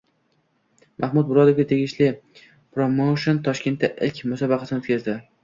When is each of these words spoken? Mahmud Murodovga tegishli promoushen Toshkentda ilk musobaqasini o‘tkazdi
Mahmud 1.03 1.29
Murodovga 1.31 1.65
tegishli 1.71 2.07
promoushen 2.47 3.43
Toshkentda 3.49 3.93
ilk 4.09 4.25
musobaqasini 4.33 4.85
o‘tkazdi 4.85 5.19